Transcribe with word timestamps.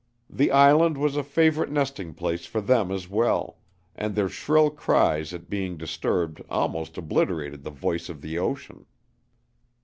The 0.31 0.49
island 0.49 0.97
was 0.97 1.15
a 1.15 1.21
favorite 1.23 1.71
nesting 1.71 2.15
place 2.15 2.47
for 2.47 2.59
them 2.59 2.91
as 2.91 3.07
well, 3.07 3.59
and 3.95 4.15
their 4.15 4.29
shrill 4.29 4.71
cries 4.71 5.31
at 5.31 5.47
being 5.47 5.77
disturbed 5.77 6.41
almost 6.49 6.97
obliterated 6.97 7.61
the 7.63 7.69
voice 7.69 8.09
of 8.09 8.21
the 8.21 8.39
ocean. 8.39 8.87